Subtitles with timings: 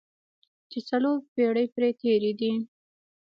[0.71, 2.53] چې څلور پېړۍ پرې تېرې دي.